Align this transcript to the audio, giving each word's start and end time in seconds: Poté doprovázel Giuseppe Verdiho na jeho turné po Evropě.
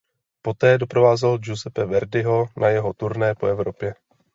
Poté 0.41 0.77
doprovázel 0.77 1.37
Giuseppe 1.37 1.85
Verdiho 1.85 2.47
na 2.57 2.69
jeho 2.69 2.93
turné 2.93 3.35
po 3.35 3.47
Evropě. 3.47 3.95